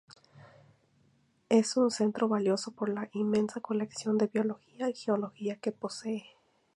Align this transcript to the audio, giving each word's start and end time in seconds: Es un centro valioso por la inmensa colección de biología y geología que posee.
Es 1.49 1.77
un 1.77 1.91
centro 1.91 2.27
valioso 2.27 2.71
por 2.71 2.89
la 2.89 3.11
inmensa 3.13 3.61
colección 3.61 4.17
de 4.17 4.25
biología 4.25 4.89
y 4.89 4.95
geología 4.95 5.57
que 5.57 5.71
posee. 5.71 6.23